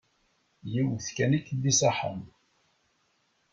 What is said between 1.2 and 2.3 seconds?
i k-id-iṣaḥen.